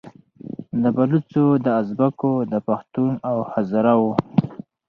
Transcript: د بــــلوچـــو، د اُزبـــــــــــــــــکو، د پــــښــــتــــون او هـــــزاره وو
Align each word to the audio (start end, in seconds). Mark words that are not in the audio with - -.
د 0.81 0.83
بــــلوچـــو، 0.95 1.45
د 1.65 1.67
اُزبـــــــــــــــــکو، 1.79 2.31
د 2.51 2.53
پــــښــــتــــون 2.67 3.13
او 3.29 3.37
هـــــزاره 3.51 3.93
وو 4.01 4.13